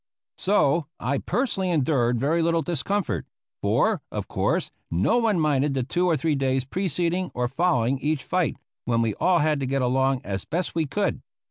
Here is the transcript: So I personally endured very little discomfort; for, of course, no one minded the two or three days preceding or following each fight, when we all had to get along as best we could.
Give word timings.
So 0.39 0.87
I 0.99 1.19
personally 1.19 1.69
endured 1.69 2.19
very 2.19 2.41
little 2.41 2.63
discomfort; 2.63 3.27
for, 3.61 4.01
of 4.11 4.27
course, 4.27 4.71
no 4.89 5.19
one 5.19 5.39
minded 5.39 5.75
the 5.75 5.83
two 5.83 6.07
or 6.07 6.17
three 6.17 6.33
days 6.33 6.65
preceding 6.65 7.29
or 7.35 7.47
following 7.47 7.99
each 7.99 8.23
fight, 8.23 8.57
when 8.85 9.03
we 9.03 9.13
all 9.19 9.37
had 9.37 9.59
to 9.59 9.67
get 9.67 9.83
along 9.83 10.21
as 10.23 10.43
best 10.43 10.73
we 10.73 10.87
could. 10.87 11.21